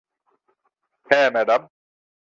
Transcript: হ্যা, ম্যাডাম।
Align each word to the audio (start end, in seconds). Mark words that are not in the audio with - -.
হ্যা, 1.09 1.21
ম্যাডাম। 1.33 1.61